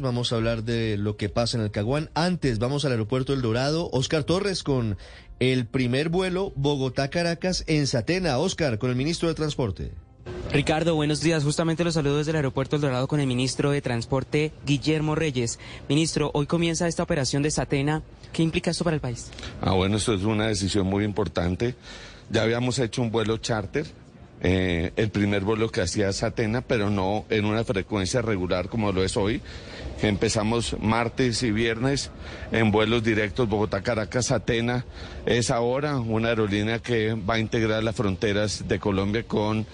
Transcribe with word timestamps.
Vamos 0.00 0.32
a 0.32 0.36
hablar 0.36 0.64
de 0.64 0.96
lo 0.96 1.16
que 1.16 1.28
pasa 1.28 1.56
en 1.56 1.64
el 1.64 1.70
Caguán. 1.70 2.10
Antes, 2.14 2.58
vamos 2.58 2.84
al 2.84 2.92
aeropuerto 2.92 3.32
El 3.32 3.42
Dorado. 3.42 3.88
Oscar 3.92 4.24
Torres 4.24 4.62
con 4.62 4.96
el 5.40 5.66
primer 5.66 6.08
vuelo 6.08 6.52
Bogotá-Caracas 6.56 7.64
en 7.66 7.86
Satena. 7.86 8.38
Oscar, 8.38 8.78
con 8.78 8.90
el 8.90 8.96
ministro 8.96 9.28
de 9.28 9.34
Transporte. 9.34 9.92
Ricardo, 10.52 10.94
buenos 10.94 11.20
días. 11.20 11.44
Justamente 11.44 11.84
los 11.84 11.94
saludos 11.94 12.18
desde 12.18 12.30
el 12.30 12.36
aeropuerto 12.36 12.76
El 12.76 12.82
Dorado 12.82 13.06
con 13.06 13.20
el 13.20 13.26
ministro 13.26 13.70
de 13.70 13.82
Transporte, 13.82 14.52
Guillermo 14.64 15.14
Reyes. 15.14 15.58
Ministro, 15.88 16.30
hoy 16.34 16.46
comienza 16.46 16.88
esta 16.88 17.02
operación 17.02 17.42
de 17.42 17.50
Satena. 17.50 18.02
¿Qué 18.32 18.42
implica 18.42 18.70
esto 18.70 18.84
para 18.84 18.94
el 18.94 19.00
país? 19.00 19.30
Ah, 19.60 19.72
bueno, 19.72 19.96
esto 19.96 20.14
es 20.14 20.22
una 20.22 20.46
decisión 20.46 20.86
muy 20.86 21.04
importante. 21.04 21.74
Ya 22.30 22.42
habíamos 22.42 22.78
hecho 22.78 23.02
un 23.02 23.10
vuelo 23.10 23.38
charter, 23.38 23.86
eh, 24.40 24.92
el 24.96 25.10
primer 25.10 25.42
vuelo 25.42 25.70
que 25.70 25.80
hacía 25.80 26.12
Satena, 26.12 26.60
pero 26.60 26.90
no 26.90 27.24
en 27.28 27.44
una 27.44 27.64
frecuencia 27.64 28.22
regular 28.22 28.68
como 28.68 28.92
lo 28.92 29.02
es 29.02 29.16
hoy. 29.16 29.40
Empezamos 30.00 30.76
martes 30.80 31.42
y 31.42 31.50
viernes 31.50 32.10
en 32.52 32.70
vuelos 32.70 33.02
directos 33.02 33.48
Bogotá-Caracas, 33.48 34.30
Atena. 34.30 34.84
Es 35.26 35.50
ahora 35.50 35.98
una 35.98 36.28
aerolínea 36.28 36.78
que 36.78 37.14
va 37.14 37.34
a 37.34 37.38
integrar 37.40 37.82
las 37.82 37.96
fronteras 37.96 38.68
de 38.68 38.78
Colombia 38.78 39.24
con 39.24 39.66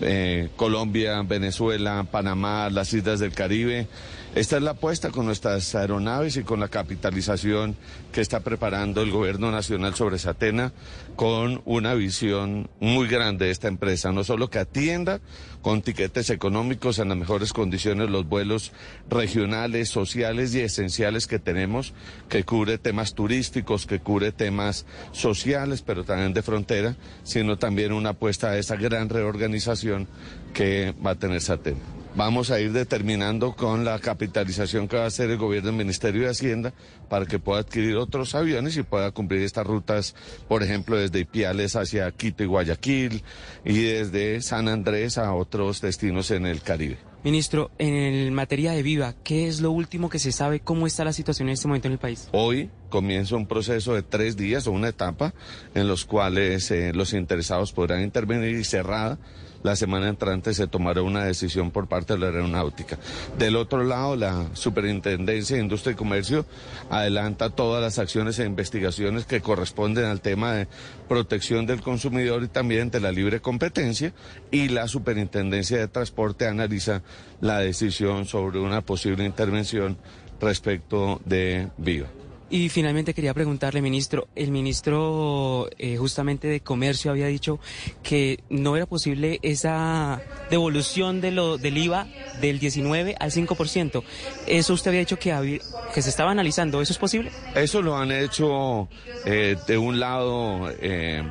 eh, 0.00 0.50
Colombia, 0.56 1.20
Venezuela, 1.22 2.06
Panamá, 2.10 2.70
las 2.70 2.92
islas 2.92 3.18
del 3.18 3.32
Caribe. 3.32 3.88
Esta 4.34 4.56
es 4.56 4.62
la 4.62 4.70
apuesta 4.70 5.10
con 5.10 5.26
nuestras 5.26 5.74
aeronaves 5.74 6.38
y 6.38 6.42
con 6.42 6.58
la 6.58 6.68
capitalización 6.68 7.76
que 8.12 8.22
está 8.22 8.40
preparando 8.40 9.02
el 9.02 9.10
gobierno 9.10 9.50
nacional 9.50 9.94
sobre 9.94 10.18
Satena 10.18 10.72
con 11.16 11.60
una 11.66 11.92
visión 11.92 12.70
muy 12.80 13.08
grande 13.08 13.46
de 13.46 13.50
esta 13.50 13.68
empresa, 13.68 14.10
no 14.12 14.24
solo 14.24 14.50
que 14.50 14.58
atienda 14.58 15.20
con 15.62 15.82
tiquetes 15.82 16.30
económicos 16.30 16.98
en 16.98 17.08
las 17.08 17.18
mejores 17.18 17.52
condiciones 17.52 18.10
los 18.10 18.28
vuelos 18.28 18.72
regionales, 19.08 19.88
sociales 19.88 20.54
y 20.54 20.60
esenciales 20.60 21.26
que 21.26 21.38
tenemos, 21.38 21.94
que 22.28 22.44
cubre 22.44 22.78
temas 22.78 23.14
turísticos, 23.14 23.86
que 23.86 24.00
cubre 24.00 24.32
temas 24.32 24.86
sociales, 25.12 25.82
pero 25.82 26.04
también 26.04 26.32
de 26.32 26.42
frontera, 26.42 26.96
sino 27.22 27.58
también 27.58 27.92
una 27.92 28.10
apuesta 28.10 28.50
a 28.50 28.58
esa 28.58 28.76
gran 28.76 29.08
reorganización 29.08 30.08
que 30.52 30.94
va 31.04 31.12
a 31.12 31.14
tener 31.16 31.40
Satena. 31.40 32.01
Vamos 32.14 32.50
a 32.50 32.60
ir 32.60 32.72
determinando 32.72 33.56
con 33.56 33.86
la 33.86 33.98
capitalización 33.98 34.86
que 34.86 34.96
va 34.96 35.04
a 35.04 35.06
hacer 35.06 35.30
el 35.30 35.38
gobierno 35.38 35.68
del 35.68 35.78
Ministerio 35.78 36.22
de 36.22 36.28
Hacienda 36.28 36.74
para 37.08 37.24
que 37.24 37.38
pueda 37.38 37.60
adquirir 37.60 37.96
otros 37.96 38.34
aviones 38.34 38.76
y 38.76 38.82
pueda 38.82 39.12
cumplir 39.12 39.40
estas 39.42 39.66
rutas, 39.66 40.14
por 40.46 40.62
ejemplo, 40.62 40.98
desde 40.98 41.20
Ipiales 41.20 41.74
hacia 41.74 42.10
Quito 42.12 42.42
y 42.42 42.46
Guayaquil 42.46 43.24
y 43.64 43.82
desde 43.82 44.42
San 44.42 44.68
Andrés 44.68 45.16
a 45.16 45.32
otros 45.32 45.80
destinos 45.80 46.30
en 46.30 46.44
el 46.44 46.60
Caribe. 46.60 47.11
Ministro, 47.24 47.70
en 47.78 48.34
materia 48.34 48.72
de 48.72 48.82
Viva, 48.82 49.14
¿qué 49.22 49.46
es 49.46 49.60
lo 49.60 49.70
último 49.70 50.10
que 50.10 50.18
se 50.18 50.32
sabe? 50.32 50.58
¿Cómo 50.58 50.88
está 50.88 51.04
la 51.04 51.12
situación 51.12 51.48
en 51.48 51.52
este 51.52 51.68
momento 51.68 51.86
en 51.86 51.92
el 51.92 52.00
país? 52.00 52.28
Hoy 52.32 52.68
comienza 52.88 53.36
un 53.36 53.46
proceso 53.46 53.94
de 53.94 54.02
tres 54.02 54.36
días 54.36 54.66
o 54.66 54.72
una 54.72 54.88
etapa 54.88 55.32
en 55.76 55.86
los 55.86 56.04
cuales 56.04 56.68
eh, 56.72 56.92
los 56.92 57.12
interesados 57.12 57.72
podrán 57.72 58.02
intervenir 58.02 58.56
y 58.56 58.64
cerrada 58.64 59.20
la 59.62 59.76
semana 59.76 60.08
entrante 60.08 60.54
se 60.54 60.66
tomará 60.66 61.02
una 61.02 61.24
decisión 61.24 61.70
por 61.70 61.86
parte 61.86 62.14
de 62.14 62.18
la 62.18 62.26
aeronáutica. 62.26 62.98
Del 63.38 63.56
otro 63.56 63.84
lado, 63.84 64.16
la 64.16 64.46
Superintendencia 64.54 65.56
de 65.56 65.62
Industria 65.62 65.92
y 65.92 65.96
Comercio 65.96 66.44
adelanta 66.90 67.50
todas 67.50 67.80
las 67.80 67.98
acciones 67.98 68.38
e 68.38 68.44
investigaciones 68.44 69.24
que 69.24 69.40
corresponden 69.40 70.06
al 70.06 70.20
tema 70.20 70.52
de 70.52 70.68
protección 71.08 71.66
del 71.66 71.80
consumidor 71.80 72.42
y 72.42 72.48
también 72.48 72.90
de 72.90 73.00
la 73.00 73.12
libre 73.12 73.40
competencia 73.40 74.12
y 74.50 74.68
la 74.68 74.88
Superintendencia 74.88 75.78
de 75.78 75.88
Transporte 75.88 76.48
analiza 76.48 77.02
la 77.40 77.58
decisión 77.58 78.26
sobre 78.26 78.58
una 78.60 78.80
posible 78.80 79.24
intervención 79.24 79.96
respecto 80.40 81.20
de 81.24 81.68
Viva. 81.76 82.08
Y 82.52 82.68
finalmente 82.68 83.14
quería 83.14 83.32
preguntarle, 83.32 83.80
ministro, 83.80 84.28
el 84.36 84.50
ministro 84.50 85.70
eh, 85.78 85.96
justamente 85.96 86.48
de 86.48 86.60
Comercio 86.60 87.10
había 87.10 87.26
dicho 87.26 87.58
que 88.02 88.40
no 88.50 88.76
era 88.76 88.84
posible 88.84 89.38
esa 89.40 90.20
devolución 90.50 91.22
de 91.22 91.30
lo, 91.30 91.56
del 91.56 91.78
IVA 91.78 92.08
del 92.42 92.58
19 92.58 93.16
al 93.18 93.30
5%. 93.30 94.02
Eso 94.46 94.74
usted 94.74 94.90
había 94.90 95.00
dicho 95.00 95.18
que, 95.18 95.60
que 95.94 96.02
se 96.02 96.10
estaba 96.10 96.30
analizando. 96.30 96.82
¿Eso 96.82 96.92
es 96.92 96.98
posible? 96.98 97.32
Eso 97.54 97.80
lo 97.80 97.96
han 97.96 98.12
hecho 98.12 98.86
eh, 99.24 99.56
de 99.66 99.78
un 99.78 99.98
lado. 99.98 100.70
Eh, 100.78 101.22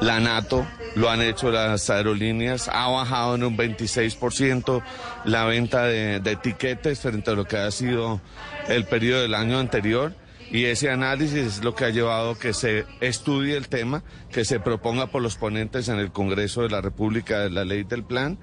la 0.00 0.20
NATO, 0.20 0.66
lo 0.94 1.10
han 1.10 1.22
hecho 1.22 1.50
las 1.50 1.90
aerolíneas, 1.90 2.68
ha 2.68 2.88
bajado 2.88 3.34
en 3.34 3.44
un 3.44 3.56
26% 3.56 4.82
la 5.24 5.44
venta 5.44 5.84
de, 5.84 6.20
de 6.20 6.32
etiquetes 6.32 7.00
frente 7.00 7.30
a 7.30 7.34
lo 7.34 7.44
que 7.44 7.56
ha 7.56 7.70
sido 7.70 8.20
el 8.68 8.84
periodo 8.84 9.22
del 9.22 9.34
año 9.34 9.58
anterior 9.58 10.12
y 10.50 10.64
ese 10.64 10.90
análisis 10.90 11.34
es 11.38 11.64
lo 11.64 11.74
que 11.74 11.84
ha 11.84 11.90
llevado 11.90 12.32
a 12.32 12.38
que 12.38 12.52
se 12.52 12.84
estudie 13.00 13.56
el 13.56 13.68
tema, 13.68 14.02
que 14.30 14.44
se 14.44 14.60
proponga 14.60 15.08
por 15.08 15.22
los 15.22 15.36
ponentes 15.36 15.88
en 15.88 15.98
el 15.98 16.12
Congreso 16.12 16.62
de 16.62 16.70
la 16.70 16.80
República 16.80 17.40
de 17.40 17.50
la 17.50 17.64
ley 17.64 17.84
del 17.84 18.04
plan 18.04 18.38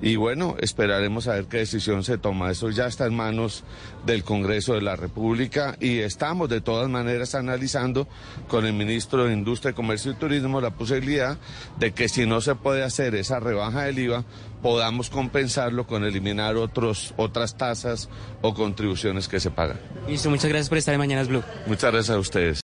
y 0.00 0.16
bueno, 0.16 0.56
esperaremos 0.60 1.28
a 1.28 1.34
ver 1.34 1.46
qué 1.46 1.58
decisión 1.58 2.04
se 2.04 2.18
toma. 2.18 2.50
Eso 2.50 2.70
ya 2.70 2.86
está 2.86 3.06
en 3.06 3.14
manos 3.14 3.64
del 4.04 4.24
Congreso 4.24 4.74
de 4.74 4.82
la 4.82 4.96
República 4.96 5.76
y 5.80 6.00
estamos 6.00 6.48
de 6.48 6.60
todas 6.60 6.90
maneras 6.90 7.34
analizando 7.34 8.08
con 8.48 8.66
el 8.66 8.72
ministro 8.72 9.24
de 9.24 9.32
Industria, 9.32 9.72
Comercio 9.72 10.12
y 10.12 10.16
Turismo 10.16 10.60
la 10.60 10.74
posibilidad 10.74 11.38
de 11.78 11.92
que 11.92 12.08
si 12.08 12.26
no 12.26 12.40
se 12.40 12.54
puede 12.54 12.82
hacer 12.82 13.14
esa 13.14 13.40
rebaja 13.40 13.84
del 13.84 13.98
IVA, 13.98 14.24
podamos 14.64 15.10
compensarlo 15.10 15.86
con 15.86 16.04
eliminar 16.04 16.56
otros, 16.56 17.12
otras 17.18 17.58
tasas 17.58 18.08
o 18.40 18.54
contribuciones 18.54 19.28
que 19.28 19.38
se 19.38 19.50
pagan. 19.50 19.78
Listo, 20.08 20.30
muchas 20.30 20.48
gracias 20.48 20.70
por 20.70 20.78
estar 20.78 20.94
en 20.94 21.00
Mañanas 21.00 21.28
Blue. 21.28 21.42
Muchas 21.66 21.92
gracias 21.92 22.16
a 22.16 22.18
ustedes. 22.18 22.63